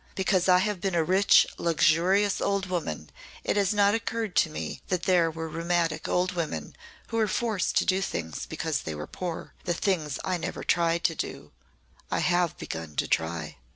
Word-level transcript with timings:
Because 0.15 0.49
I 0.49 0.57
have 0.57 0.81
been 0.81 0.95
a 0.95 1.03
rich, 1.03 1.45
luxurious 1.59 2.41
old 2.41 2.65
woman 2.65 3.11
it 3.43 3.55
has 3.55 3.71
not 3.71 3.93
occurred 3.93 4.35
to 4.37 4.49
me 4.49 4.81
that 4.87 5.03
there 5.03 5.29
were 5.29 5.47
rheumatic 5.47 6.07
old 6.07 6.31
women 6.31 6.75
who 7.09 7.17
were 7.17 7.27
forced 7.27 7.77
to 7.77 7.85
do 7.85 8.01
things 8.01 8.47
because 8.47 8.81
they 8.81 8.95
were 8.95 9.05
poor 9.05 9.53
the 9.65 9.75
things 9.75 10.17
I 10.25 10.37
never 10.37 10.63
tried 10.63 11.03
to 11.03 11.13
do. 11.13 11.51
I 12.09 12.17
have 12.17 12.57
begun 12.57 12.95
to 12.95 13.07
try." 13.07 13.57